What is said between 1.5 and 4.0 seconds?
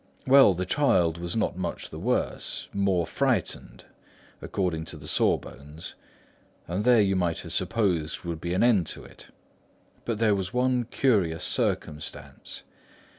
much the worse, more frightened,